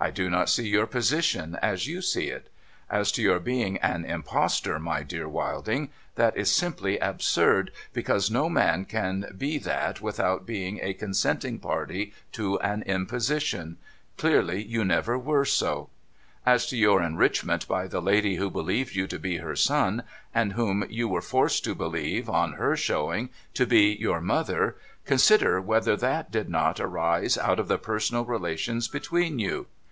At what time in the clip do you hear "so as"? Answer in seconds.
15.44-16.64